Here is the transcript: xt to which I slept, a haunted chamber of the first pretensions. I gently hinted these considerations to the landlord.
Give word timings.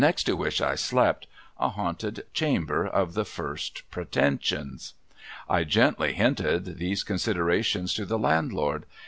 xt 0.03 0.23
to 0.25 0.35
which 0.35 0.63
I 0.63 0.73
slept, 0.73 1.27
a 1.59 1.69
haunted 1.69 2.23
chamber 2.33 2.87
of 2.87 3.13
the 3.13 3.23
first 3.23 3.83
pretensions. 3.91 4.95
I 5.47 5.63
gently 5.63 6.13
hinted 6.13 6.79
these 6.79 7.03
considerations 7.03 7.93
to 7.93 8.05
the 8.07 8.17
landlord. 8.17 8.87